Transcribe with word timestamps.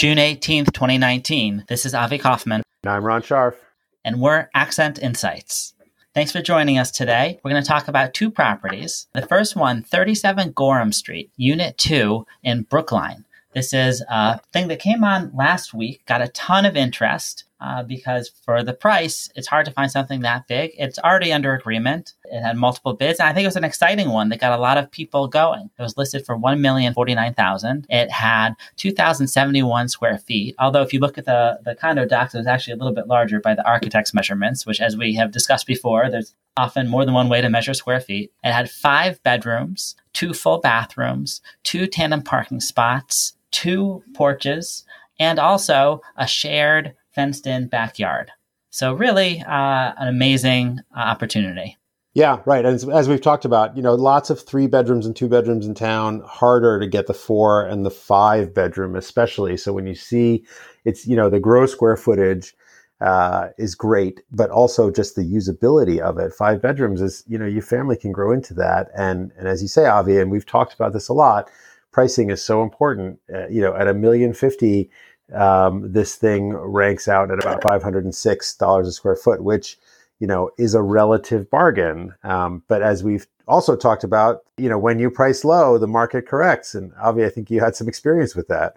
June 0.00 0.16
18th, 0.16 0.72
2019. 0.72 1.66
This 1.68 1.84
is 1.84 1.94
Avi 1.94 2.16
Kaufman. 2.16 2.62
And 2.82 2.90
I'm 2.90 3.04
Ron 3.04 3.20
Scharf. 3.20 3.56
And 4.02 4.18
we're 4.18 4.48
Accent 4.54 4.98
Insights. 4.98 5.74
Thanks 6.14 6.32
for 6.32 6.40
joining 6.40 6.78
us 6.78 6.90
today. 6.90 7.38
We're 7.44 7.50
going 7.50 7.62
to 7.62 7.68
talk 7.68 7.86
about 7.86 8.14
two 8.14 8.30
properties. 8.30 9.08
The 9.12 9.26
first 9.26 9.56
one, 9.56 9.82
37 9.82 10.52
Gorham 10.52 10.92
Street, 10.92 11.30
Unit 11.36 11.76
2 11.76 12.24
in 12.42 12.62
Brookline. 12.62 13.26
This 13.52 13.72
is 13.72 14.02
a 14.08 14.40
thing 14.52 14.68
that 14.68 14.78
came 14.78 15.02
on 15.02 15.32
last 15.34 15.74
week, 15.74 16.06
got 16.06 16.22
a 16.22 16.28
ton 16.28 16.64
of 16.64 16.76
interest 16.76 17.44
uh, 17.60 17.82
because 17.82 18.30
for 18.44 18.62
the 18.62 18.72
price, 18.72 19.28
it's 19.34 19.48
hard 19.48 19.66
to 19.66 19.72
find 19.72 19.90
something 19.90 20.20
that 20.20 20.46
big. 20.46 20.70
It's 20.78 20.98
already 20.98 21.32
under 21.32 21.52
agreement. 21.52 22.14
It 22.24 22.40
had 22.40 22.56
multiple 22.56 22.94
bids. 22.94 23.20
And 23.20 23.28
I 23.28 23.32
think 23.32 23.44
it 23.44 23.48
was 23.48 23.56
an 23.56 23.64
exciting 23.64 24.10
one 24.10 24.28
that 24.30 24.40
got 24.40 24.58
a 24.58 24.62
lot 24.62 24.78
of 24.78 24.90
people 24.90 25.26
going. 25.26 25.68
It 25.78 25.82
was 25.82 25.96
listed 25.96 26.24
for 26.24 26.38
1,049,000. 26.38 27.84
It 27.88 28.10
had 28.10 28.54
2,071 28.76 29.88
square 29.88 30.18
feet. 30.18 30.54
Although 30.58 30.82
if 30.82 30.92
you 30.92 31.00
look 31.00 31.18
at 31.18 31.26
the, 31.26 31.58
the 31.64 31.74
condo 31.74 32.06
docs, 32.06 32.34
it 32.34 32.38
was 32.38 32.46
actually 32.46 32.74
a 32.74 32.76
little 32.76 32.94
bit 32.94 33.08
larger 33.08 33.40
by 33.40 33.54
the 33.54 33.66
architect's 33.66 34.14
measurements, 34.14 34.64
which 34.64 34.80
as 34.80 34.96
we 34.96 35.14
have 35.16 35.32
discussed 35.32 35.66
before, 35.66 36.08
there's 36.08 36.34
often 36.56 36.88
more 36.88 37.04
than 37.04 37.14
one 37.14 37.28
way 37.28 37.40
to 37.40 37.50
measure 37.50 37.74
square 37.74 38.00
feet. 38.00 38.32
It 38.42 38.52
had 38.52 38.70
five 38.70 39.22
bedrooms, 39.22 39.96
two 40.12 40.32
full 40.32 40.60
bathrooms, 40.60 41.42
two 41.62 41.86
tandem 41.86 42.22
parking 42.22 42.60
spots, 42.60 43.34
two 43.50 44.02
porches, 44.14 44.84
and 45.18 45.38
also 45.38 46.00
a 46.16 46.26
shared 46.26 46.94
fenced 47.12 47.46
in 47.46 47.68
backyard. 47.68 48.30
So, 48.70 48.94
really, 48.94 49.40
uh, 49.40 49.92
an 49.98 50.08
amazing 50.08 50.78
uh, 50.96 51.00
opportunity. 51.00 51.76
Yeah, 52.14 52.40
right. 52.44 52.64
As, 52.64 52.88
as 52.88 53.08
we've 53.08 53.20
talked 53.20 53.44
about, 53.44 53.76
you 53.76 53.82
know, 53.82 53.94
lots 53.94 54.30
of 54.30 54.40
three 54.40 54.66
bedrooms 54.66 55.06
and 55.06 55.14
two 55.14 55.28
bedrooms 55.28 55.64
in 55.64 55.74
town, 55.74 56.22
harder 56.26 56.80
to 56.80 56.86
get 56.88 57.06
the 57.06 57.14
four 57.14 57.64
and 57.64 57.86
the 57.86 57.90
five 57.90 58.52
bedroom, 58.52 58.96
especially. 58.96 59.56
So 59.56 59.72
when 59.72 59.86
you 59.86 59.94
see 59.94 60.44
it's, 60.84 61.06
you 61.06 61.14
know, 61.14 61.30
the 61.30 61.38
gross 61.38 61.70
square 61.70 61.96
footage 61.96 62.54
uh, 63.00 63.48
is 63.58 63.76
great, 63.76 64.22
but 64.32 64.50
also 64.50 64.90
just 64.90 65.14
the 65.14 65.22
usability 65.22 66.00
of 66.00 66.18
it. 66.18 66.32
Five 66.32 66.60
bedrooms 66.60 67.00
is, 67.00 67.22
you 67.28 67.38
know, 67.38 67.46
your 67.46 67.62
family 67.62 67.96
can 67.96 68.10
grow 68.10 68.32
into 68.32 68.54
that. 68.54 68.88
And, 68.96 69.30
and 69.38 69.46
as 69.46 69.62
you 69.62 69.68
say, 69.68 69.86
Avi, 69.86 70.18
and 70.18 70.32
we've 70.32 70.46
talked 70.46 70.74
about 70.74 70.92
this 70.92 71.08
a 71.08 71.14
lot, 71.14 71.48
pricing 71.92 72.30
is 72.30 72.42
so 72.42 72.62
important. 72.62 73.18
Uh, 73.32 73.48
you 73.48 73.60
know, 73.60 73.74
at 73.74 73.88
a 73.88 73.94
million 73.94 74.32
fifty, 74.34 74.90
um, 75.34 75.92
this 75.92 76.16
thing 76.16 76.52
ranks 76.52 77.08
out 77.08 77.30
at 77.30 77.38
about 77.38 77.62
five 77.62 77.82
hundred 77.82 78.04
and 78.04 78.14
six 78.14 78.54
dollars 78.56 78.88
a 78.88 78.92
square 78.92 79.16
foot, 79.16 79.42
which 79.42 79.78
you 80.18 80.26
know 80.26 80.50
is 80.58 80.74
a 80.74 80.82
relative 80.82 81.50
bargain. 81.50 82.14
Um, 82.22 82.62
but 82.68 82.82
as 82.82 83.04
we've 83.04 83.26
also 83.48 83.76
talked 83.76 84.04
about, 84.04 84.42
you 84.56 84.68
know, 84.68 84.78
when 84.78 84.98
you 84.98 85.10
price 85.10 85.44
low, 85.44 85.76
the 85.76 85.86
market 85.86 86.26
corrects. 86.26 86.74
And 86.74 86.92
Avi, 87.02 87.24
I 87.24 87.28
think 87.28 87.50
you 87.50 87.60
had 87.60 87.76
some 87.76 87.88
experience 87.88 88.34
with 88.34 88.48
that. 88.48 88.76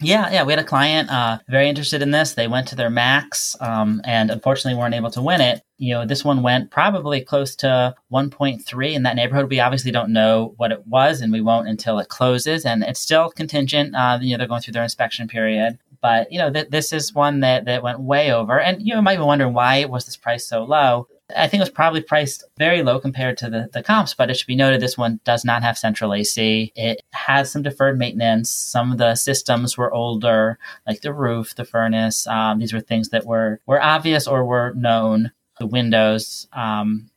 Yeah, 0.00 0.30
yeah. 0.30 0.44
We 0.44 0.52
had 0.52 0.60
a 0.60 0.64
client 0.64 1.10
uh, 1.10 1.40
very 1.48 1.68
interested 1.68 2.02
in 2.02 2.12
this. 2.12 2.34
They 2.34 2.46
went 2.46 2.68
to 2.68 2.76
their 2.76 2.90
max 2.90 3.56
um, 3.60 4.00
and 4.04 4.30
unfortunately 4.30 4.78
weren't 4.78 4.94
able 4.94 5.10
to 5.10 5.22
win 5.22 5.40
it. 5.40 5.62
You 5.78 5.94
know, 5.94 6.06
this 6.06 6.24
one 6.24 6.42
went 6.42 6.70
probably 6.70 7.20
close 7.20 7.56
to 7.56 7.96
1.3 8.12 8.92
in 8.92 9.02
that 9.02 9.16
neighborhood. 9.16 9.50
We 9.50 9.58
obviously 9.58 9.90
don't 9.90 10.12
know 10.12 10.54
what 10.56 10.70
it 10.70 10.86
was 10.86 11.20
and 11.20 11.32
we 11.32 11.40
won't 11.40 11.66
until 11.66 11.98
it 11.98 12.08
closes. 12.08 12.64
And 12.64 12.84
it's 12.84 13.00
still 13.00 13.30
contingent. 13.30 13.96
Uh, 13.96 14.18
you 14.20 14.30
know, 14.30 14.38
they're 14.38 14.46
going 14.46 14.62
through 14.62 14.74
their 14.74 14.84
inspection 14.84 15.26
period. 15.26 15.80
But, 16.00 16.30
you 16.30 16.38
know, 16.38 16.52
th- 16.52 16.70
this 16.70 16.92
is 16.92 17.12
one 17.12 17.40
that, 17.40 17.64
that 17.64 17.82
went 17.82 17.98
way 17.98 18.32
over. 18.32 18.60
And 18.60 18.80
you 18.80 19.02
might 19.02 19.16
be 19.16 19.22
wondering 19.22 19.52
why 19.52 19.84
was 19.86 20.04
this 20.04 20.16
price 20.16 20.46
so 20.46 20.62
low? 20.62 21.08
I 21.36 21.46
think 21.46 21.60
it 21.60 21.64
was 21.64 21.70
probably 21.70 22.00
priced 22.00 22.44
very 22.56 22.82
low 22.82 22.98
compared 22.98 23.36
to 23.38 23.50
the, 23.50 23.68
the 23.72 23.82
comps, 23.82 24.14
but 24.14 24.30
it 24.30 24.34
should 24.36 24.46
be 24.46 24.56
noted 24.56 24.80
this 24.80 24.96
one 24.96 25.20
does 25.24 25.44
not 25.44 25.62
have 25.62 25.76
central 25.76 26.14
AC. 26.14 26.72
It 26.74 27.02
has 27.10 27.52
some 27.52 27.62
deferred 27.62 27.98
maintenance. 27.98 28.50
Some 28.50 28.92
of 28.92 28.98
the 28.98 29.14
systems 29.14 29.76
were 29.76 29.92
older, 29.92 30.58
like 30.86 31.02
the 31.02 31.12
roof, 31.12 31.54
the 31.54 31.64
furnace. 31.64 32.26
Um, 32.26 32.58
these 32.58 32.72
were 32.72 32.80
things 32.80 33.10
that 33.10 33.26
were, 33.26 33.60
were 33.66 33.82
obvious 33.82 34.26
or 34.26 34.44
were 34.44 34.72
known. 34.74 35.32
The 35.58 35.66
windows, 35.66 36.46
um, 36.52 37.10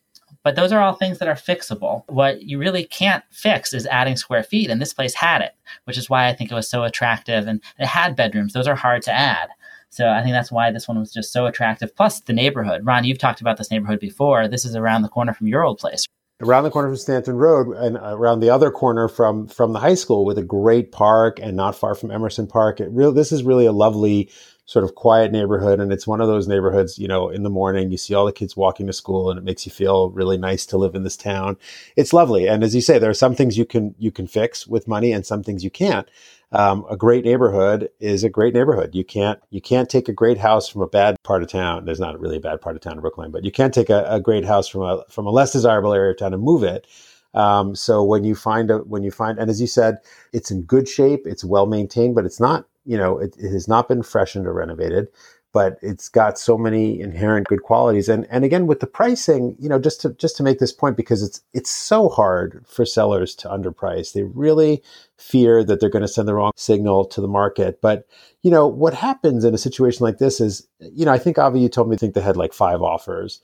but 0.43 0.55
those 0.55 0.71
are 0.71 0.81
all 0.81 0.93
things 0.93 1.19
that 1.19 1.27
are 1.27 1.35
fixable. 1.35 2.03
What 2.07 2.41
you 2.41 2.57
really 2.57 2.85
can't 2.85 3.23
fix 3.31 3.73
is 3.73 3.85
adding 3.85 4.15
square 4.15 4.43
feet, 4.43 4.69
and 4.69 4.81
this 4.81 4.93
place 4.93 5.13
had 5.13 5.41
it, 5.41 5.53
which 5.83 5.97
is 5.97 6.09
why 6.09 6.27
I 6.27 6.33
think 6.33 6.51
it 6.51 6.55
was 6.55 6.67
so 6.69 6.83
attractive. 6.83 7.47
And 7.47 7.61
it 7.77 7.85
had 7.85 8.15
bedrooms; 8.15 8.53
those 8.53 8.67
are 8.67 8.75
hard 8.75 9.03
to 9.03 9.11
add. 9.11 9.49
So 9.91 10.07
I 10.07 10.23
think 10.23 10.31
that's 10.31 10.51
why 10.51 10.71
this 10.71 10.87
one 10.87 10.97
was 10.97 11.11
just 11.11 11.33
so 11.33 11.45
attractive. 11.45 11.93
Plus 11.95 12.21
the 12.21 12.33
neighborhood. 12.33 12.85
Ron, 12.85 13.03
you've 13.03 13.17
talked 13.17 13.41
about 13.41 13.57
this 13.57 13.69
neighborhood 13.69 13.99
before. 13.99 14.47
This 14.47 14.63
is 14.63 14.75
around 14.75 15.01
the 15.01 15.09
corner 15.09 15.33
from 15.33 15.47
your 15.47 15.63
old 15.63 15.79
place. 15.79 16.05
Around 16.41 16.63
the 16.63 16.71
corner 16.71 16.87
from 16.87 16.97
Stanton 16.97 17.35
Road 17.35 17.75
and 17.75 17.97
around 17.97 18.39
the 18.39 18.49
other 18.49 18.71
corner 18.71 19.07
from 19.07 19.47
from 19.47 19.73
the 19.73 19.79
high 19.79 19.93
school 19.93 20.25
with 20.25 20.39
a 20.39 20.43
great 20.43 20.91
park 20.91 21.39
and 21.39 21.55
not 21.55 21.75
far 21.75 21.93
from 21.93 22.09
Emerson 22.09 22.47
Park. 22.47 22.79
It 22.79 22.89
real 22.91 23.11
this 23.11 23.31
is 23.31 23.43
really 23.43 23.67
a 23.67 23.71
lovely 23.71 24.31
sort 24.65 24.85
of 24.85 24.95
quiet 24.95 25.31
neighborhood 25.31 25.79
and 25.79 25.91
it's 25.91 26.07
one 26.07 26.21
of 26.21 26.27
those 26.27 26.47
neighborhoods 26.47 26.97
you 26.97 27.07
know 27.07 27.29
in 27.29 27.43
the 27.43 27.49
morning 27.49 27.91
you 27.91 27.97
see 27.97 28.13
all 28.13 28.25
the 28.25 28.31
kids 28.31 28.55
walking 28.55 28.87
to 28.87 28.93
school 28.93 29.29
and 29.29 29.37
it 29.37 29.43
makes 29.43 29.65
you 29.65 29.71
feel 29.71 30.09
really 30.11 30.37
nice 30.37 30.65
to 30.65 30.77
live 30.77 30.95
in 30.95 31.03
this 31.03 31.17
town 31.17 31.57
it's 31.95 32.13
lovely 32.13 32.47
and 32.47 32.63
as 32.63 32.73
you 32.73 32.81
say 32.81 32.97
there 32.97 33.09
are 33.09 33.13
some 33.13 33.35
things 33.35 33.57
you 33.57 33.65
can 33.65 33.93
you 33.97 34.11
can 34.11 34.27
fix 34.27 34.67
with 34.67 34.87
money 34.87 35.11
and 35.11 35.25
some 35.25 35.43
things 35.43 35.63
you 35.63 35.71
can't 35.71 36.09
um, 36.53 36.85
a 36.89 36.97
great 36.97 37.23
neighborhood 37.23 37.89
is 37.99 38.23
a 38.23 38.29
great 38.29 38.53
neighborhood. 38.53 38.93
You 38.93 39.05
can't 39.05 39.39
you 39.51 39.61
can't 39.61 39.89
take 39.89 40.09
a 40.09 40.13
great 40.13 40.37
house 40.37 40.67
from 40.67 40.81
a 40.81 40.87
bad 40.87 41.15
part 41.23 41.43
of 41.43 41.49
town. 41.49 41.85
There's 41.85 41.99
not 41.99 42.19
really 42.19 42.37
a 42.37 42.41
bad 42.41 42.59
part 42.59 42.75
of 42.75 42.81
town 42.81 42.93
in 42.93 42.99
Brookline, 42.99 43.31
but 43.31 43.45
you 43.45 43.51
can't 43.51 43.73
take 43.73 43.89
a, 43.89 44.03
a 44.09 44.19
great 44.19 44.43
house 44.43 44.67
from 44.67 44.81
a 44.81 45.03
from 45.09 45.25
a 45.27 45.31
less 45.31 45.53
desirable 45.53 45.93
area 45.93 46.11
of 46.11 46.17
town 46.17 46.33
and 46.33 46.43
move 46.43 46.63
it. 46.63 46.87
Um, 47.33 47.75
so 47.75 48.03
when 48.03 48.25
you 48.25 48.35
find 48.35 48.69
a 48.69 48.79
when 48.79 49.03
you 49.03 49.11
find 49.11 49.39
and 49.39 49.49
as 49.49 49.61
you 49.61 49.67
said, 49.67 49.99
it's 50.33 50.51
in 50.51 50.63
good 50.63 50.89
shape, 50.89 51.21
it's 51.25 51.45
well 51.45 51.67
maintained, 51.67 52.15
but 52.15 52.25
it's 52.25 52.39
not 52.41 52.65
you 52.85 52.97
know 52.97 53.17
it, 53.17 53.35
it 53.37 53.51
has 53.51 53.67
not 53.67 53.87
been 53.87 54.03
freshened 54.03 54.47
or 54.47 54.53
renovated 54.53 55.07
but 55.53 55.77
it's 55.81 56.07
got 56.07 56.39
so 56.39 56.57
many 56.57 56.99
inherent 57.01 57.47
good 57.47 57.63
qualities. 57.63 58.07
And 58.07 58.25
and 58.29 58.45
again 58.45 58.67
with 58.67 58.79
the 58.79 58.87
pricing, 58.87 59.55
you 59.59 59.67
know, 59.67 59.79
just 59.79 60.01
to 60.01 60.11
just 60.13 60.37
to 60.37 60.43
make 60.43 60.59
this 60.59 60.71
point 60.71 60.95
because 60.95 61.21
it's 61.21 61.41
it's 61.53 61.69
so 61.69 62.09
hard 62.09 62.63
for 62.67 62.85
sellers 62.85 63.35
to 63.35 63.49
underprice. 63.49 64.13
They 64.13 64.23
really 64.23 64.81
fear 65.17 65.63
that 65.63 65.79
they're 65.79 65.89
going 65.89 66.03
to 66.03 66.07
send 66.07 66.27
the 66.27 66.35
wrong 66.35 66.53
signal 66.55 67.05
to 67.05 67.21
the 67.21 67.27
market. 67.27 67.81
But 67.81 68.07
you 68.43 68.51
know 68.51 68.67
what 68.67 68.93
happens 68.93 69.43
in 69.43 69.53
a 69.53 69.59
situation 69.59 70.03
like 70.03 70.17
this 70.17 70.39
is, 70.39 70.67
you 70.79 71.05
know, 71.05 71.11
I 71.11 71.19
think 71.19 71.37
Avi, 71.37 71.59
you 71.59 71.69
told 71.69 71.89
me 71.89 71.95
I 71.95 71.97
think 71.97 72.13
they 72.13 72.21
had 72.21 72.37
like 72.37 72.53
five 72.53 72.81
offers. 72.81 73.41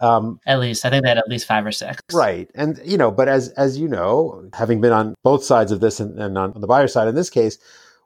Um, 0.00 0.38
at 0.46 0.60
least 0.60 0.84
I 0.84 0.90
think 0.90 1.02
they 1.02 1.08
had 1.08 1.18
at 1.18 1.28
least 1.28 1.46
five 1.46 1.66
or 1.66 1.72
six. 1.72 2.00
Right, 2.12 2.48
and 2.54 2.80
you 2.84 2.96
know, 2.96 3.10
but 3.10 3.28
as 3.28 3.48
as 3.50 3.78
you 3.78 3.88
know, 3.88 4.48
having 4.52 4.80
been 4.80 4.92
on 4.92 5.16
both 5.24 5.42
sides 5.42 5.72
of 5.72 5.80
this 5.80 5.98
and, 5.98 6.20
and 6.20 6.38
on 6.38 6.60
the 6.60 6.68
buyer 6.68 6.86
side 6.86 7.08
in 7.08 7.16
this 7.16 7.30
case, 7.30 7.58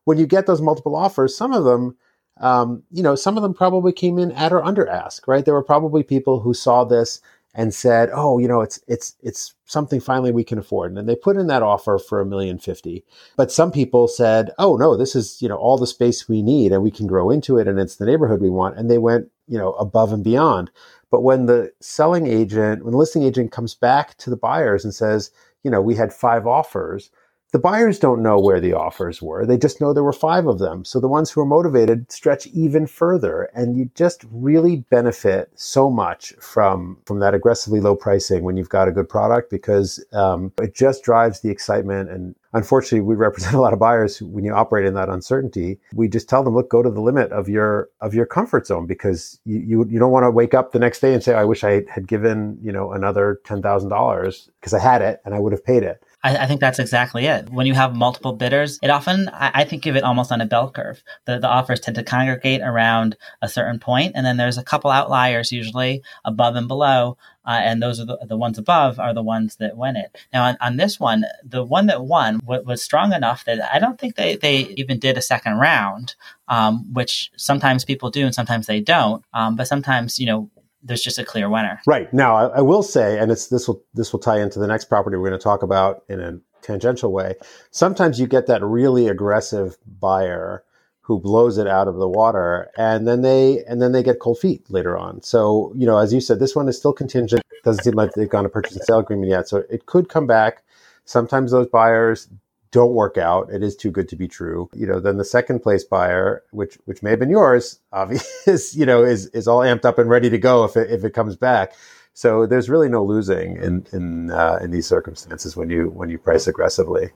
when 0.05 0.19
you 0.19 0.27
get 0.27 0.47
those 0.47 0.63
multiple 0.63 0.97
offers, 0.97 1.37
some 1.37 1.53
of 1.53 1.65
them 1.65 1.97
um, 2.41 2.83
you 2.91 3.03
know, 3.03 3.15
some 3.15 3.37
of 3.37 3.43
them 3.43 3.55
probably 3.55 3.93
came 3.93 4.19
in 4.19 4.33
at 4.33 4.53
or 4.53 4.65
under 4.65 4.89
ask, 4.89 5.29
right? 5.29 5.45
There 5.45 5.55
were 5.55 5.63
probably 5.63 6.03
people 6.03 6.41
who 6.41 6.55
saw 6.55 6.85
this 6.85 7.21
and 7.55 7.75
said, 7.75 8.09
"Oh, 8.13 8.39
you 8.39 8.49
know, 8.49 8.63
it's 8.63 8.81
it's 8.89 9.15
it's 9.23 9.55
something 9.67 10.01
finally 10.01 10.33
we 10.33 10.45
can 10.45 10.59
afford," 10.59 10.91
and 10.91 10.97
then 10.97 11.07
they 11.07 11.15
put 11.15 11.37
in 11.37 11.47
that 11.49 11.63
offer 11.63 11.99
for 11.99 12.21
a 12.21 12.27
million 12.27 12.59
fifty. 12.59 13.05
But 13.37 13.53
some 13.53 13.71
people 13.71 14.09
said, 14.09 14.51
"Oh 14.59 14.77
no, 14.77 14.97
this 14.97 15.15
is 15.15 15.41
you 15.43 15.49
know 15.49 15.57
all 15.57 15.77
the 15.77 15.87
space 15.87 16.29
we 16.29 16.43
need, 16.43 16.73
and 16.73 16.83
we 16.83 16.91
can 16.91 17.07
grow 17.07 17.31
into 17.31 17.59
it, 17.59 17.69
and 17.69 17.79
it's 17.79 17.97
the 17.97 18.07
neighborhood 18.07 18.41
we 18.41 18.51
want," 18.51 18.79
and 18.79 18.91
they 18.91 18.99
went 18.99 19.31
you 19.49 19.59
know 19.59 19.73
above 19.75 20.13
and 20.13 20.25
beyond. 20.25 20.71
But 21.11 21.23
when 21.23 21.45
the 21.47 21.71
selling 21.81 22.27
agent, 22.27 22.85
when 22.85 22.93
the 22.93 22.99
listing 22.99 23.23
agent 23.23 23.53
comes 23.53 23.75
back 23.75 24.17
to 24.19 24.31
the 24.31 24.37
buyers 24.37 24.85
and 24.85 24.95
says, 24.95 25.31
"You 25.63 25.71
know, 25.71 25.83
we 25.83 25.95
had 25.95 26.13
five 26.13 26.47
offers," 26.47 27.11
The 27.53 27.59
buyers 27.59 27.99
don't 27.99 28.23
know 28.23 28.41
where 28.41 28.61
the 28.61 28.73
offers 28.73 29.21
were. 29.21 29.45
They 29.45 29.59
just 29.59 29.79
know 29.79 29.93
there 29.93 30.03
were 30.03 30.15
five 30.15 30.47
of 30.47 30.59
them. 30.59 30.87
So 30.87 30.99
the 30.99 31.09
ones 31.09 31.31
who 31.31 31.43
are 31.43 31.47
motivated 31.47 32.11
stretch 32.11 32.47
even 32.47 32.87
further. 32.87 33.51
And 33.55 33.77
you 33.77 33.91
just 33.95 34.25
really 34.31 34.87
benefit 34.89 35.51
so 35.55 35.91
much 35.91 36.33
from, 36.41 36.97
from 37.05 37.21
that 37.21 37.35
aggressively 37.35 37.81
low 37.81 37.95
pricing 37.95 38.43
when 38.43 38.57
you've 38.57 38.71
got 38.71 38.89
a 38.89 38.93
good 38.93 39.07
product 39.07 39.51
because 39.51 40.03
um, 40.15 40.51
it 40.63 40.75
just 40.75 41.05
drives 41.05 41.41
the 41.41 41.51
excitement. 41.51 42.09
And 42.09 42.35
unfortunately, 42.55 43.03
we 43.03 43.17
represent 43.17 43.55
a 43.55 43.61
lot 43.61 43.75
of 43.75 43.79
buyers 43.79 44.17
who, 44.17 44.29
when 44.29 44.45
you 44.45 44.55
operate 44.55 44.87
in 44.87 44.95
that 44.95 45.11
uncertainty, 45.11 45.79
we 45.93 46.09
just 46.09 46.31
tell 46.31 46.43
them, 46.43 46.55
look, 46.55 46.71
go 46.71 46.83
to 46.83 46.91
the 46.91 47.03
limit 47.03 47.33
of 47.33 47.51
your, 47.51 47.91
of 48.01 48.15
your 48.15 48.25
comfort 48.25 48.67
zone 48.67 48.87
because 48.87 49.39
you, 49.45 49.59
you, 49.59 49.87
you 49.91 49.99
don't 49.99 50.11
want 50.11 50.25
to 50.25 50.31
wake 50.31 50.55
up 50.55 50.73
the 50.73 50.79
next 50.79 51.01
day 51.01 51.13
and 51.13 51.23
say, 51.23 51.35
I 51.35 51.45
wish 51.45 51.65
I 51.65 51.85
had 51.91 52.09
given, 52.09 52.59
you 52.63 52.73
know, 52.73 52.93
another 52.93 53.43
$10,000 53.45 54.49
because 54.59 54.73
I 54.73 54.79
had 54.79 55.03
it 55.03 55.21
and 55.27 55.35
I 55.35 55.39
would 55.39 55.53
have 55.53 55.63
paid 55.63 55.83
it. 55.83 56.03
I, 56.23 56.37
I, 56.37 56.47
think 56.47 56.61
that's 56.61 56.79
exactly 56.79 57.27
it. 57.27 57.51
When 57.51 57.67
you 57.67 57.75
have 57.75 57.97
multiple 57.97 58.33
bidders, 58.33 58.79
it 58.83 58.91
often, 58.91 59.29
I, 59.33 59.51
I, 59.55 59.65
think 59.65 59.87
of 59.87 59.97
it 59.97 60.05
almost 60.05 60.31
on 60.31 60.41
a 60.41 60.47
bell 60.47 60.71
curve. 60.71 61.03
The, 61.25 61.39
the 61.39 61.49
offers 61.49 61.81
tend 61.81 61.97
to 61.97 62.05
congregate 62.05 62.61
around 62.63 63.17
a 63.41 63.49
certain 63.49 63.79
point, 63.79 64.13
and 64.15 64.25
then 64.25 64.37
there's 64.37 64.59
a 64.59 64.63
couple 64.63 64.91
outliers 64.91 65.53
usually 65.53 66.03
above 66.25 66.57
and 66.57 66.69
below. 66.69 67.17
Uh, 67.45 67.61
and 67.61 67.83
those 67.83 67.99
are 67.99 68.05
the, 68.05 68.19
the 68.25 68.37
ones 68.37 68.57
above 68.57 69.01
are 69.01 69.13
the 69.13 69.23
ones 69.23 69.57
that 69.57 69.77
win 69.77 69.97
it. 69.97 70.17
Now, 70.33 70.45
on, 70.45 70.57
on 70.61 70.77
this 70.77 71.01
one, 71.01 71.25
the 71.43 71.65
one 71.65 71.87
that 71.87 72.05
won 72.05 72.39
w- 72.39 72.63
was 72.63 72.83
strong 72.83 73.13
enough 73.13 73.45
that 73.47 73.69
I 73.75 73.81
don't 73.81 73.99
think 73.99 74.15
they, 74.15 74.37
they 74.37 74.59
even 74.77 75.01
did 75.01 75.19
a 75.19 75.23
second 75.23 75.59
round, 75.59 76.15
um, 76.47 76.93
which 76.93 77.33
sometimes 77.37 77.85
people 77.85 78.11
do 78.11 78.25
and 78.25 78.35
sometimes 78.35 78.67
they 78.67 78.81
don't. 78.81 79.25
Um, 79.35 79.57
but 79.57 79.67
sometimes, 79.67 80.21
you 80.21 80.27
know, 80.27 80.51
there's 80.83 81.03
just 81.03 81.19
a 81.19 81.25
clear 81.25 81.49
winner. 81.49 81.81
Right. 81.87 82.13
Now, 82.13 82.37
I, 82.37 82.59
I, 82.59 82.61
will 82.61 82.83
say, 82.83 83.19
and 83.19 83.31
it's 83.31 83.49
this 83.49 83.69
will 83.69 83.83
this 83.95 84.13
will 84.13 84.21
tie 84.21 84.41
into 84.41 84.59
the 84.59 84.67
next 84.67 84.87
property 84.87 85.17
we're 85.17 85.29
going 85.29 85.39
to 85.39 85.43
talk 85.43 85.63
about 85.63 86.05
in 86.09 86.21
a 86.21 86.39
tangential 86.61 87.13
way. 87.13 87.35
Sometimes 87.71 88.19
you 88.19 88.27
get 88.27 88.47
that 88.47 88.63
really 88.63 89.09
aggressive 89.09 89.77
buyer 90.01 90.65
who 91.01 91.19
blows 91.19 91.59
it 91.59 91.67
out 91.67 91.89
of 91.89 91.97
the 91.97 92.09
water 92.09 92.71
and 92.77 93.07
then 93.07 93.23
they 93.23 93.65
and 93.65 93.83
then 93.83 93.93
they 93.93 94.03
get 94.03 94.21
cold 94.21 94.39
feet 94.39 94.69
later 94.71 94.97
on. 94.97 95.23
So 95.23 95.73
you 95.77 95.87
know 95.87 95.99
as 95.99 96.13
you 96.13 96.21
said 96.21 96.39
this 96.39 96.55
one 96.55 96.69
is 96.69 96.79
still 96.79 96.93
contingent. 96.93 97.43
Doesn't 97.65 97.85
seem 97.85 97.95
like 97.95 98.13
they've 98.13 98.29
gone 98.29 98.45
to 98.45 98.49
purchase 98.49 98.77
and 98.77 98.85
sale 98.85 98.99
agreement 98.99 99.31
yet. 99.31 99.49
So 99.49 99.65
it 99.71 99.87
could 99.87 100.09
come 100.09 100.27
back. 100.27 100.63
Sometimes 101.05 101.51
those 101.51 101.67
buyers 101.67 102.29
don't 102.73 102.95
work 102.95 103.17
out 103.17 103.49
it 103.53 103.63
is 103.63 103.77
too 103.77 103.91
good 103.91 104.09
to 104.09 104.17
be 104.17 104.27
true 104.27 104.69
you 104.75 104.87
know 104.87 104.99
then 104.99 105.19
the 105.19 105.25
second 105.25 105.61
place 105.61 105.85
buyer 105.85 106.43
which 106.51 106.77
which 106.87 107.03
may 107.03 107.11
have 107.11 107.21
been 107.21 107.31
yours 107.31 107.79
obvious 107.93 108.75
you 108.75 108.85
know 108.85 109.05
is 109.05 109.27
is 109.29 109.47
all 109.47 109.61
amped 109.61 109.85
up 109.85 109.99
and 109.99 110.11
ready 110.11 110.29
to 110.29 110.39
go 110.39 110.65
if 110.65 110.77
it, 110.77 110.91
if 110.91 111.05
it 111.05 111.15
comes 111.15 111.37
back 111.37 111.73
so 112.15 112.45
there's 112.45 112.69
really 112.69 112.89
no 112.89 113.05
losing 113.05 113.57
in 113.57 113.87
in 113.93 114.31
uh, 114.31 114.59
in 114.61 114.71
these 114.73 114.87
circumstances 114.87 115.57
when 115.57 115.71
you 115.71 115.89
when 115.91 116.11
you 116.11 116.19
price 116.19 116.47
aggressively 116.49 117.13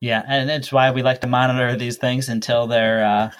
yeah, 0.00 0.22
and 0.26 0.50
it's 0.50 0.72
why 0.72 0.90
we 0.90 1.02
like 1.02 1.20
to 1.22 1.26
monitor 1.26 1.76
these 1.76 1.96
things 1.96 2.28
until 2.28 2.66
they're 2.66 3.04
uh, 3.04 3.30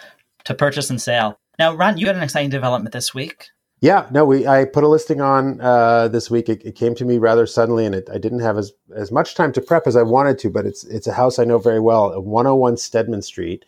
to 0.44 0.54
purchase 0.54 0.90
and 0.90 1.00
sale. 1.00 1.38
Now, 1.58 1.74
Ron, 1.74 1.98
you 1.98 2.06
had 2.06 2.16
an 2.16 2.22
exciting 2.22 2.50
development 2.50 2.92
this 2.92 3.14
week. 3.14 3.48
Yeah, 3.80 4.08
no, 4.10 4.24
we 4.24 4.46
I 4.46 4.64
put 4.64 4.82
a 4.82 4.88
listing 4.88 5.20
on 5.20 5.60
uh, 5.60 6.08
this 6.08 6.30
week. 6.30 6.48
It, 6.48 6.64
it, 6.64 6.74
came 6.74 6.96
to 6.96 7.04
me 7.04 7.18
rather 7.18 7.46
suddenly, 7.46 7.86
and 7.86 7.94
it, 7.94 8.08
I 8.12 8.18
didn't 8.18 8.40
have 8.40 8.58
as 8.58 8.72
as 8.94 9.12
much 9.12 9.36
time 9.36 9.52
to 9.52 9.60
prep 9.60 9.86
as 9.86 9.94
I 9.94 10.02
wanted 10.02 10.38
to. 10.40 10.50
But 10.50 10.66
it's 10.66 10.82
it's 10.84 11.06
a 11.06 11.12
house 11.12 11.38
I 11.38 11.44
know 11.44 11.58
very 11.58 11.78
well, 11.78 12.20
101 12.20 12.76
Stedman 12.76 13.22
Street, 13.22 13.64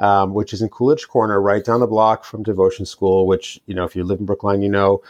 um, 0.00 0.34
which 0.34 0.52
is 0.52 0.62
in 0.62 0.68
Coolidge 0.68 1.06
Corner, 1.06 1.40
right 1.40 1.64
down 1.64 1.78
the 1.78 1.86
block 1.86 2.24
from 2.24 2.42
Devotion 2.42 2.86
School. 2.86 3.24
Which 3.28 3.60
you 3.66 3.74
know, 3.74 3.84
if 3.84 3.94
you 3.94 4.02
live 4.02 4.18
in 4.18 4.26
Brookline, 4.26 4.62
you 4.62 4.68
know 4.68 5.00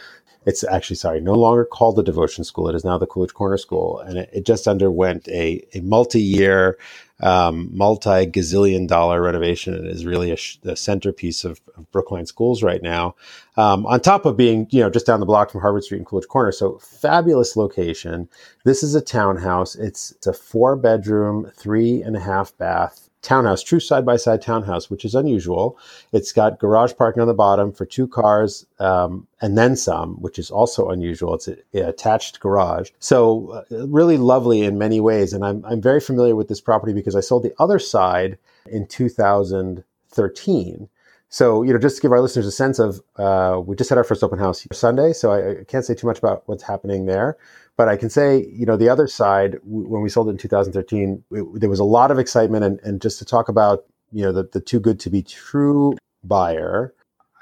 it's 0.45 0.63
actually 0.63 0.97
sorry, 0.97 1.21
no 1.21 1.33
longer 1.33 1.65
called 1.65 1.95
the 1.95 2.03
Devotion 2.03 2.43
School. 2.43 2.67
It 2.69 2.75
is 2.75 2.83
now 2.83 2.97
the 2.97 3.07
Coolidge 3.07 3.33
Corner 3.33 3.57
School, 3.57 3.99
and 3.99 4.17
it, 4.17 4.29
it 4.33 4.45
just 4.45 4.67
underwent 4.67 5.27
a 5.29 5.65
a 5.73 5.81
multi 5.81 6.21
year 6.21 6.77
um, 7.23 7.69
multi 7.71 8.25
gazillion 8.25 8.87
dollar 8.87 9.21
renovation. 9.21 9.73
It 9.73 9.85
is 9.85 10.05
really 10.05 10.31
a, 10.31 10.35
sh- 10.35 10.57
a 10.63 10.75
centerpiece 10.75 11.45
of, 11.45 11.61
of, 11.77 11.89
Brookline 11.91 12.25
schools 12.25 12.61
right 12.63 12.81
now. 12.81 13.15
Um, 13.55 13.85
on 13.85 14.01
top 14.01 14.25
of 14.25 14.35
being, 14.35 14.67
you 14.71 14.81
know, 14.81 14.89
just 14.89 15.05
down 15.05 15.21
the 15.21 15.25
block 15.25 15.49
from 15.49 15.61
Harvard 15.61 15.85
Street 15.85 15.99
and 15.99 16.05
Coolidge 16.05 16.27
Corner. 16.27 16.51
So 16.51 16.79
fabulous 16.79 17.55
location. 17.55 18.27
This 18.65 18.83
is 18.83 18.93
a 18.93 19.01
townhouse. 19.01 19.75
It's, 19.75 20.11
it's 20.11 20.27
a 20.27 20.33
four 20.33 20.75
bedroom, 20.75 21.49
three 21.55 22.01
and 22.01 22.17
a 22.17 22.19
half 22.19 22.57
bath 22.57 23.09
townhouse, 23.23 23.63
true 23.63 23.79
side 23.79 24.05
by 24.05 24.17
side 24.17 24.41
townhouse, 24.41 24.89
which 24.89 25.03
is 25.03 25.15
unusual. 25.15 25.77
It's 26.11 26.31
got 26.31 26.59
garage 26.59 26.93
parking 26.95 27.21
on 27.21 27.27
the 27.27 27.33
bottom 27.33 27.71
for 27.71 27.85
two 27.85 28.07
cars 28.07 28.65
um, 28.79 29.25
and 29.41 29.57
then 29.57 29.75
some, 29.75 30.21
which 30.21 30.37
is 30.37 30.51
also 30.51 30.89
unusual. 30.89 31.33
It's 31.33 31.47
an 31.47 31.57
attached 31.73 32.39
garage. 32.39 32.91
So, 32.99 33.65
uh, 33.71 33.87
really 33.87 34.17
lovely 34.17 34.61
in 34.61 34.77
many 34.77 34.99
ways. 34.99 35.33
And 35.33 35.43
I'm, 35.43 35.65
I'm 35.65 35.81
very 35.81 35.99
familiar 35.99 36.35
with 36.35 36.49
this 36.49 36.61
property 36.61 36.93
because 36.93 37.15
I 37.15 37.21
sold 37.21 37.43
the 37.43 37.53
other 37.57 37.79
side 37.79 38.37
in 38.69 38.85
2013. 38.85 40.89
So, 41.29 41.63
you 41.63 41.73
know, 41.73 41.79
just 41.79 41.95
to 41.95 42.01
give 42.03 42.11
our 42.11 42.21
listeners 42.21 42.45
a 42.45 42.51
sense 42.51 42.77
of, 42.77 43.01
uh, 43.15 43.59
we 43.59 43.75
just 43.75 43.89
had 43.89 43.97
our 43.97 44.03
first 44.03 44.23
open 44.23 44.37
house 44.37 44.67
Sunday, 44.71 45.13
so 45.13 45.31
I, 45.31 45.61
I 45.61 45.63
can't 45.63 45.83
say 45.83 45.95
too 45.95 46.05
much 46.05 46.19
about 46.19 46.43
what's 46.45 46.61
happening 46.61 47.07
there. 47.07 47.37
But 47.75 47.89
I 47.89 47.97
can 47.97 48.09
say, 48.09 48.45
you 48.51 48.65
know, 48.65 48.77
the 48.77 48.89
other 48.89 49.07
side, 49.07 49.57
when 49.63 50.01
we 50.01 50.09
sold 50.09 50.27
it 50.27 50.31
in 50.31 50.37
2013, 50.37 51.23
it, 51.31 51.59
there 51.59 51.69
was 51.69 51.79
a 51.79 51.83
lot 51.83 52.11
of 52.11 52.19
excitement. 52.19 52.63
And, 52.63 52.79
and 52.81 53.01
just 53.01 53.17
to 53.19 53.25
talk 53.25 53.49
about, 53.49 53.85
you 54.11 54.23
know, 54.23 54.31
the, 54.31 54.47
the 54.51 54.61
too 54.61 54.79
good 54.79 54.99
to 55.01 55.09
be 55.09 55.23
true 55.23 55.97
buyer, 56.23 56.93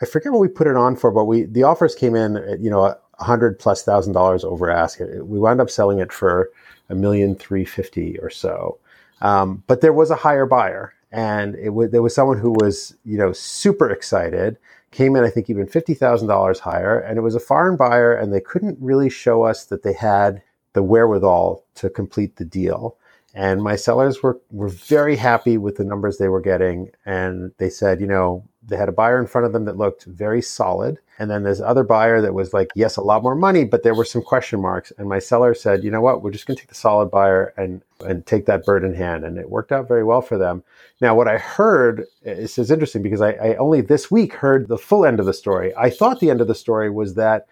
I 0.01 0.05
forget 0.05 0.31
what 0.31 0.39
we 0.39 0.47
put 0.47 0.67
it 0.67 0.75
on 0.75 0.95
for, 0.95 1.11
but 1.11 1.25
we 1.25 1.43
the 1.43 1.63
offers 1.63 1.93
came 1.93 2.15
in, 2.15 2.37
at, 2.37 2.59
you 2.59 2.69
know, 2.69 2.85
a 2.85 3.23
hundred 3.23 3.59
plus 3.59 3.83
thousand 3.83 4.13
dollars 4.13 4.43
over 4.43 4.69
ask. 4.69 4.99
We 4.99 5.39
wound 5.39 5.61
up 5.61 5.69
selling 5.69 5.99
it 5.99 6.11
for 6.11 6.49
a 6.89 6.95
million 6.95 7.35
three 7.35 7.65
fifty 7.65 8.17
or 8.19 8.29
so. 8.29 8.79
Um, 9.21 9.63
but 9.67 9.81
there 9.81 9.93
was 9.93 10.09
a 10.09 10.15
higher 10.15 10.47
buyer, 10.47 10.93
and 11.11 11.55
it 11.55 11.69
was 11.69 11.91
there 11.91 12.01
was 12.01 12.15
someone 12.15 12.39
who 12.39 12.51
was, 12.51 12.95
you 13.05 13.17
know, 13.17 13.31
super 13.31 13.89
excited 13.89 14.57
came 14.91 15.15
in, 15.15 15.23
I 15.23 15.29
think, 15.29 15.49
even 15.49 15.67
$50,000 15.67 16.59
higher. 16.59 16.99
And 16.99 17.17
it 17.17 17.21
was 17.21 17.35
a 17.35 17.39
foreign 17.39 17.77
buyer, 17.77 18.13
and 18.13 18.33
they 18.33 18.41
couldn't 18.41 18.77
really 18.79 19.09
show 19.09 19.43
us 19.43 19.65
that 19.65 19.83
they 19.83 19.93
had 19.93 20.41
the 20.73 20.83
wherewithal 20.83 21.63
to 21.75 21.89
complete 21.89 22.35
the 22.35 22.45
deal. 22.45 22.97
And 23.33 23.63
my 23.63 23.77
sellers 23.77 24.21
were, 24.21 24.39
were 24.51 24.69
very 24.69 25.15
happy 25.15 25.57
with 25.57 25.77
the 25.77 25.85
numbers 25.85 26.17
they 26.17 26.27
were 26.27 26.41
getting. 26.41 26.91
And 27.05 27.51
they 27.57 27.69
said, 27.69 28.01
you 28.01 28.07
know, 28.07 28.43
they 28.63 28.77
had 28.77 28.89
a 28.89 28.93
buyer 28.93 29.19
in 29.19 29.25
front 29.25 29.45
of 29.45 29.53
them 29.53 29.65
that 29.65 29.77
looked 29.77 30.05
very 30.05 30.41
solid. 30.41 30.99
And 31.17 31.29
then 31.29 31.43
this 31.43 31.59
other 31.59 31.83
buyer 31.83 32.21
that 32.21 32.33
was 32.33 32.53
like, 32.53 32.69
yes, 32.75 32.95
a 32.95 33.01
lot 33.01 33.23
more 33.23 33.35
money, 33.35 33.63
but 33.63 33.83
there 33.83 33.95
were 33.95 34.05
some 34.05 34.21
question 34.21 34.61
marks. 34.61 34.91
And 34.97 35.09
my 35.09 35.19
seller 35.19 35.53
said, 35.53 35.83
you 35.83 35.89
know 35.89 36.01
what, 36.01 36.21
we're 36.21 36.31
just 36.31 36.45
going 36.45 36.55
to 36.55 36.61
take 36.61 36.69
the 36.69 36.75
solid 36.75 37.09
buyer 37.09 37.53
and, 37.57 37.81
and 38.05 38.25
take 38.25 38.45
that 38.45 38.63
bird 38.63 38.83
in 38.83 38.93
hand. 38.93 39.23
And 39.23 39.37
it 39.37 39.49
worked 39.49 39.71
out 39.71 39.87
very 39.87 40.03
well 40.03 40.21
for 40.21 40.37
them. 40.37 40.63
Now, 40.99 41.15
what 41.15 41.27
I 41.27 41.37
heard 41.37 42.05
is, 42.23 42.57
is 42.57 42.69
interesting 42.69 43.01
because 43.01 43.21
I, 43.21 43.31
I 43.31 43.55
only 43.55 43.81
this 43.81 44.11
week 44.11 44.33
heard 44.33 44.67
the 44.67 44.77
full 44.77 45.05
end 45.05 45.19
of 45.19 45.25
the 45.25 45.33
story. 45.33 45.73
I 45.75 45.89
thought 45.89 46.19
the 46.19 46.29
end 46.29 46.41
of 46.41 46.47
the 46.47 46.55
story 46.55 46.89
was 46.89 47.15
that 47.15 47.47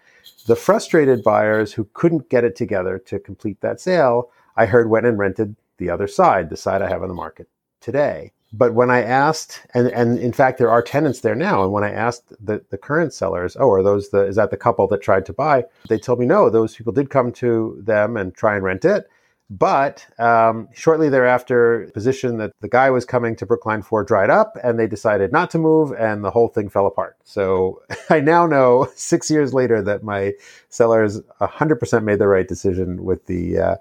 the 0.46 0.56
frustrated 0.56 1.24
buyers 1.24 1.72
who 1.72 1.88
couldn't 1.92 2.28
get 2.28 2.44
it 2.44 2.54
together 2.54 2.98
to 3.06 3.18
complete 3.18 3.60
that 3.62 3.80
sale, 3.80 4.30
I 4.56 4.66
heard 4.66 4.88
went 4.88 5.06
and 5.06 5.18
rented 5.18 5.56
the 5.78 5.90
other 5.90 6.06
side, 6.06 6.50
the 6.50 6.56
side 6.56 6.82
I 6.82 6.88
have 6.88 7.02
on 7.02 7.08
the 7.08 7.14
market 7.14 7.48
today 7.80 8.32
but 8.52 8.74
when 8.74 8.90
I 8.90 9.02
asked, 9.02 9.64
and, 9.74 9.88
and 9.88 10.18
in 10.18 10.32
fact, 10.32 10.58
there 10.58 10.70
are 10.70 10.82
tenants 10.82 11.20
there 11.20 11.36
now. 11.36 11.62
And 11.62 11.72
when 11.72 11.84
I 11.84 11.92
asked 11.92 12.32
the, 12.44 12.64
the 12.70 12.78
current 12.78 13.12
sellers, 13.12 13.56
oh, 13.58 13.70
are 13.70 13.82
those 13.82 14.10
the, 14.10 14.26
is 14.26 14.36
that 14.36 14.50
the 14.50 14.56
couple 14.56 14.88
that 14.88 15.02
tried 15.02 15.26
to 15.26 15.32
buy? 15.32 15.64
They 15.88 15.98
told 15.98 16.18
me, 16.18 16.26
no, 16.26 16.50
those 16.50 16.74
people 16.74 16.92
did 16.92 17.10
come 17.10 17.32
to 17.34 17.80
them 17.80 18.16
and 18.16 18.34
try 18.34 18.56
and 18.56 18.64
rent 18.64 18.84
it. 18.84 19.08
But 19.52 20.06
um, 20.18 20.68
shortly 20.72 21.08
thereafter, 21.08 21.86
the 21.86 21.92
position 21.92 22.38
that 22.38 22.52
the 22.60 22.68
guy 22.68 22.90
was 22.90 23.04
coming 23.04 23.34
to 23.36 23.46
Brookline 23.46 23.82
for 23.82 24.04
dried 24.04 24.30
up, 24.30 24.56
and 24.62 24.78
they 24.78 24.86
decided 24.86 25.32
not 25.32 25.50
to 25.50 25.58
move, 25.58 25.92
and 25.92 26.24
the 26.24 26.30
whole 26.30 26.48
thing 26.48 26.68
fell 26.68 26.86
apart. 26.86 27.16
So 27.24 27.82
I 28.10 28.20
now 28.20 28.46
know 28.46 28.88
six 28.94 29.28
years 29.28 29.52
later 29.52 29.82
that 29.82 30.04
my 30.04 30.34
sellers 30.68 31.20
100% 31.40 32.04
made 32.04 32.20
the 32.20 32.28
right 32.28 32.46
decision 32.46 33.04
with 33.04 33.26
the 33.26 33.58
uh, 33.58 33.76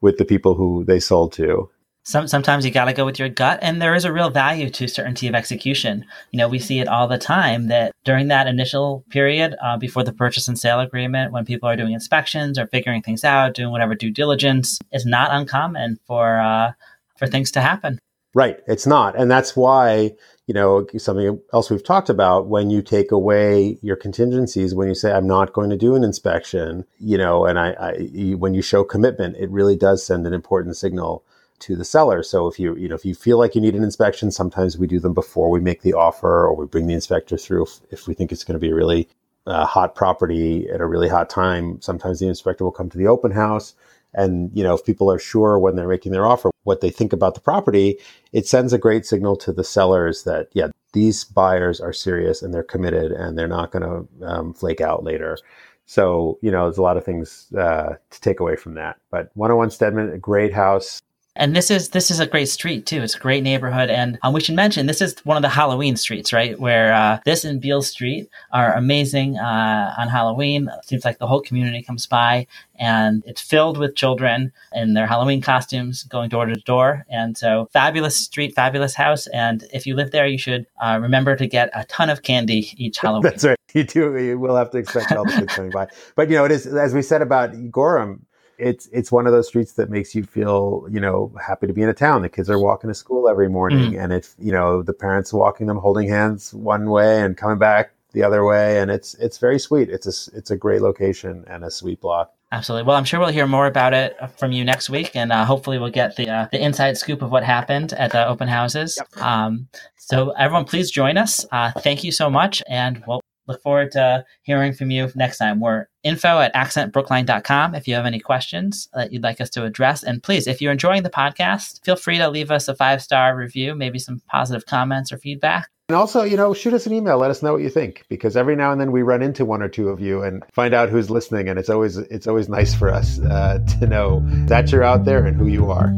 with 0.00 0.16
the 0.16 0.24
people 0.24 0.54
who 0.54 0.84
they 0.84 0.98
sold 0.98 1.34
to 1.34 1.68
some, 2.02 2.26
sometimes 2.26 2.64
you 2.64 2.70
got 2.70 2.86
to 2.86 2.92
go 2.92 3.04
with 3.04 3.18
your 3.18 3.28
gut 3.28 3.58
and 3.62 3.80
there 3.80 3.94
is 3.94 4.04
a 4.04 4.12
real 4.12 4.30
value 4.30 4.70
to 4.70 4.88
certainty 4.88 5.28
of 5.28 5.34
execution. 5.34 6.04
You 6.30 6.38
know 6.38 6.48
we 6.48 6.58
see 6.58 6.80
it 6.80 6.88
all 6.88 7.08
the 7.08 7.18
time 7.18 7.68
that 7.68 7.92
during 8.04 8.28
that 8.28 8.46
initial 8.46 9.04
period 9.10 9.54
uh, 9.62 9.76
before 9.76 10.04
the 10.04 10.12
purchase 10.12 10.48
and 10.48 10.58
sale 10.58 10.80
agreement 10.80 11.32
when 11.32 11.44
people 11.44 11.68
are 11.68 11.76
doing 11.76 11.92
inspections 11.92 12.58
or 12.58 12.66
figuring 12.66 13.02
things 13.02 13.24
out 13.24 13.54
doing 13.54 13.70
whatever 13.70 13.94
due 13.94 14.10
diligence 14.10 14.78
is 14.92 15.04
not 15.04 15.30
uncommon 15.30 15.98
for 16.06 16.40
uh, 16.40 16.72
for 17.16 17.26
things 17.26 17.50
to 17.52 17.60
happen. 17.60 17.98
Right. 18.32 18.60
It's 18.68 18.86
not. 18.86 19.18
And 19.18 19.30
that's 19.30 19.56
why 19.56 20.12
you 20.50 20.54
know 20.54 20.84
something 20.98 21.40
else 21.52 21.70
we've 21.70 21.84
talked 21.84 22.08
about 22.08 22.48
when 22.48 22.70
you 22.70 22.82
take 22.82 23.12
away 23.12 23.78
your 23.82 23.94
contingencies 23.94 24.74
when 24.74 24.88
you 24.88 24.96
say 24.96 25.12
i'm 25.12 25.28
not 25.28 25.52
going 25.52 25.70
to 25.70 25.76
do 25.76 25.94
an 25.94 26.02
inspection 26.02 26.84
you 26.98 27.16
know 27.16 27.44
and 27.44 27.56
i, 27.56 27.70
I 27.70 28.32
when 28.32 28.52
you 28.52 28.60
show 28.60 28.82
commitment 28.82 29.36
it 29.36 29.48
really 29.48 29.76
does 29.76 30.04
send 30.04 30.26
an 30.26 30.32
important 30.32 30.76
signal 30.76 31.22
to 31.60 31.76
the 31.76 31.84
seller. 31.84 32.22
So 32.22 32.46
if 32.46 32.58
you 32.58 32.76
you 32.76 32.88
know 32.88 32.94
if 32.94 33.04
you 33.04 33.14
feel 33.14 33.38
like 33.38 33.54
you 33.54 33.60
need 33.60 33.74
an 33.74 33.84
inspection, 33.84 34.30
sometimes 34.30 34.78
we 34.78 34.86
do 34.86 35.00
them 35.00 35.14
before 35.14 35.50
we 35.50 35.60
make 35.60 35.82
the 35.82 35.94
offer, 35.94 36.46
or 36.46 36.54
we 36.54 36.66
bring 36.66 36.86
the 36.86 36.94
inspector 36.94 37.36
through 37.36 37.64
if, 37.64 37.80
if 37.90 38.06
we 38.06 38.14
think 38.14 38.32
it's 38.32 38.44
going 38.44 38.58
to 38.58 38.60
be 38.60 38.70
a 38.70 38.74
really 38.74 39.08
uh, 39.46 39.64
hot 39.64 39.94
property 39.94 40.68
at 40.70 40.80
a 40.80 40.86
really 40.86 41.08
hot 41.08 41.30
time. 41.30 41.80
Sometimes 41.80 42.20
the 42.20 42.28
inspector 42.28 42.64
will 42.64 42.72
come 42.72 42.90
to 42.90 42.98
the 42.98 43.06
open 43.06 43.30
house, 43.30 43.74
and 44.14 44.50
you 44.54 44.62
know 44.62 44.74
if 44.74 44.84
people 44.84 45.10
are 45.10 45.18
sure 45.18 45.58
when 45.58 45.76
they're 45.76 45.88
making 45.88 46.12
their 46.12 46.26
offer 46.26 46.50
what 46.64 46.80
they 46.80 46.90
think 46.90 47.12
about 47.12 47.34
the 47.34 47.40
property, 47.40 47.98
it 48.32 48.46
sends 48.46 48.72
a 48.72 48.78
great 48.78 49.06
signal 49.06 49.36
to 49.36 49.52
the 49.52 49.64
sellers 49.64 50.24
that 50.24 50.48
yeah 50.52 50.68
these 50.92 51.24
buyers 51.24 51.80
are 51.80 51.92
serious 51.92 52.42
and 52.42 52.52
they're 52.52 52.62
committed 52.62 53.12
and 53.12 53.38
they're 53.38 53.48
not 53.48 53.70
going 53.70 53.82
to 53.82 54.26
um, 54.26 54.52
flake 54.54 54.80
out 54.80 55.04
later. 55.04 55.38
So, 55.86 56.38
you 56.40 56.50
know, 56.50 56.64
there's 56.64 56.78
a 56.78 56.82
lot 56.82 56.96
of 56.96 57.04
things 57.04 57.52
uh, 57.52 57.94
to 58.10 58.20
take 58.20 58.40
away 58.40 58.56
from 58.56 58.74
that. 58.74 58.98
But 59.10 59.30
101 59.34 59.70
Stedman, 59.70 60.12
a 60.12 60.18
great 60.18 60.52
house. 60.52 61.00
And 61.36 61.54
this 61.54 61.70
is 61.70 61.90
this 61.90 62.10
is 62.10 62.18
a 62.18 62.26
great 62.26 62.48
street 62.48 62.86
too. 62.86 63.02
It's 63.02 63.14
a 63.14 63.18
great 63.18 63.44
neighborhood, 63.44 63.88
and 63.88 64.18
um, 64.22 64.32
we 64.32 64.40
should 64.40 64.56
mention 64.56 64.86
this 64.86 65.00
is 65.00 65.14
one 65.24 65.36
of 65.36 65.42
the 65.42 65.48
Halloween 65.48 65.96
streets, 65.96 66.32
right? 66.32 66.58
Where 66.58 66.92
uh, 66.92 67.20
this 67.24 67.44
and 67.44 67.60
Beals 67.60 67.88
Street 67.88 68.28
are 68.52 68.74
amazing 68.74 69.38
uh, 69.38 69.94
on 69.96 70.08
Halloween. 70.08 70.68
It 70.68 70.84
seems 70.86 71.04
like 71.04 71.18
the 71.18 71.28
whole 71.28 71.40
community 71.40 71.82
comes 71.82 72.06
by, 72.06 72.48
and 72.80 73.22
it's 73.26 73.40
filled 73.40 73.78
with 73.78 73.94
children 73.94 74.52
in 74.72 74.94
their 74.94 75.06
Halloween 75.06 75.40
costumes, 75.40 76.02
going 76.02 76.30
door 76.30 76.46
to 76.46 76.54
door. 76.54 77.06
And 77.08 77.38
so, 77.38 77.68
fabulous 77.72 78.16
street, 78.16 78.54
fabulous 78.54 78.94
house. 78.94 79.28
And 79.28 79.64
if 79.72 79.86
you 79.86 79.94
live 79.94 80.10
there, 80.10 80.26
you 80.26 80.38
should 80.38 80.66
uh, 80.82 80.98
remember 81.00 81.36
to 81.36 81.46
get 81.46 81.70
a 81.74 81.84
ton 81.84 82.10
of 82.10 82.22
candy 82.22 82.72
each 82.76 82.98
Halloween. 83.02 83.22
That's 83.30 83.44
right. 83.44 83.58
You 83.72 83.84
do. 83.84 84.18
You 84.18 84.36
will 84.36 84.56
have 84.56 84.70
to 84.70 84.78
expect 84.78 85.12
all 85.12 85.24
the 85.24 85.32
kids 85.32 85.54
coming 85.54 85.70
by. 85.70 85.86
But 86.16 86.28
you 86.28 86.34
know, 86.34 86.44
it 86.44 86.50
is 86.50 86.66
as 86.66 86.92
we 86.92 87.02
said 87.02 87.22
about 87.22 87.52
Gorham 87.70 88.26
it's 88.60 88.88
it's 88.92 89.10
one 89.10 89.26
of 89.26 89.32
those 89.32 89.48
streets 89.48 89.72
that 89.72 89.90
makes 89.90 90.14
you 90.14 90.24
feel 90.24 90.86
you 90.90 91.00
know 91.00 91.32
happy 91.44 91.66
to 91.66 91.72
be 91.72 91.82
in 91.82 91.88
a 91.88 91.94
town. 91.94 92.22
The 92.22 92.28
kids 92.28 92.50
are 92.50 92.58
walking 92.58 92.88
to 92.88 92.94
school 92.94 93.28
every 93.28 93.48
morning, 93.48 93.92
mm. 93.92 94.02
and 94.02 94.12
it's 94.12 94.34
you 94.38 94.52
know 94.52 94.82
the 94.82 94.92
parents 94.92 95.32
walking 95.32 95.66
them 95.66 95.78
holding 95.78 96.08
hands 96.08 96.54
one 96.54 96.90
way 96.90 97.20
and 97.22 97.36
coming 97.36 97.58
back 97.58 97.92
the 98.12 98.22
other 98.22 98.44
way, 98.44 98.78
and 98.78 98.90
it's 98.90 99.14
it's 99.14 99.38
very 99.38 99.58
sweet. 99.58 99.88
It's 99.88 100.06
a 100.06 100.36
it's 100.36 100.50
a 100.50 100.56
great 100.56 100.82
location 100.82 101.44
and 101.46 101.64
a 101.64 101.70
sweet 101.70 102.00
block. 102.00 102.32
Absolutely. 102.52 102.86
Well, 102.86 102.96
I'm 102.96 103.04
sure 103.04 103.20
we'll 103.20 103.28
hear 103.28 103.46
more 103.46 103.66
about 103.66 103.94
it 103.94 104.16
from 104.36 104.50
you 104.50 104.64
next 104.64 104.90
week, 104.90 105.14
and 105.14 105.30
uh, 105.30 105.44
hopefully 105.44 105.78
we'll 105.78 105.90
get 105.90 106.16
the 106.16 106.28
uh, 106.28 106.48
the 106.50 106.60
inside 106.62 106.98
scoop 106.98 107.22
of 107.22 107.30
what 107.30 107.44
happened 107.44 107.92
at 107.92 108.12
the 108.12 108.26
open 108.26 108.48
houses. 108.48 108.98
Yep. 108.98 109.24
Um, 109.24 109.68
so 109.96 110.30
everyone, 110.30 110.64
please 110.64 110.90
join 110.90 111.16
us. 111.16 111.46
Uh, 111.52 111.70
thank 111.78 112.02
you 112.02 112.10
so 112.10 112.28
much, 112.28 112.62
and 112.68 113.02
we'll 113.06 113.20
look 113.50 113.62
forward 113.62 113.92
to 113.92 114.24
hearing 114.42 114.72
from 114.72 114.90
you 114.90 115.10
next 115.14 115.38
time. 115.38 115.60
We're 115.60 115.86
info 116.02 116.38
at 116.38 116.54
accentbrookline.com 116.54 117.74
if 117.74 117.86
you 117.86 117.94
have 117.94 118.06
any 118.06 118.20
questions 118.20 118.88
that 118.94 119.12
you'd 119.12 119.22
like 119.22 119.40
us 119.40 119.50
to 119.50 119.64
address. 119.64 120.02
And 120.02 120.22
please, 120.22 120.46
if 120.46 120.60
you're 120.60 120.72
enjoying 120.72 121.02
the 121.02 121.10
podcast, 121.10 121.84
feel 121.84 121.96
free 121.96 122.18
to 122.18 122.28
leave 122.28 122.50
us 122.50 122.68
a 122.68 122.74
five 122.74 123.02
star 123.02 123.36
review, 123.36 123.74
maybe 123.74 123.98
some 123.98 124.22
positive 124.28 124.66
comments 124.66 125.12
or 125.12 125.18
feedback. 125.18 125.68
And 125.88 125.96
also, 125.96 126.22
you 126.22 126.36
know, 126.36 126.54
shoot 126.54 126.72
us 126.72 126.86
an 126.86 126.92
email. 126.92 127.18
Let 127.18 127.32
us 127.32 127.42
know 127.42 127.52
what 127.52 127.62
you 127.62 127.68
think, 127.68 128.04
because 128.08 128.36
every 128.36 128.54
now 128.54 128.70
and 128.70 128.80
then 128.80 128.92
we 128.92 129.02
run 129.02 129.22
into 129.22 129.44
one 129.44 129.60
or 129.60 129.68
two 129.68 129.88
of 129.88 130.00
you 130.00 130.22
and 130.22 130.44
find 130.52 130.72
out 130.72 130.88
who's 130.88 131.10
listening, 131.10 131.48
and 131.48 131.58
it's 131.58 131.68
always 131.68 131.96
it's 131.96 132.28
always 132.28 132.48
nice 132.48 132.72
for 132.72 132.90
us 132.90 133.18
uh, 133.18 133.58
to 133.80 133.88
know 133.88 134.22
that 134.46 134.70
you're 134.70 134.84
out 134.84 135.04
there 135.04 135.26
and 135.26 135.36
who 135.36 135.48
you 135.48 135.68
are. 135.68 135.92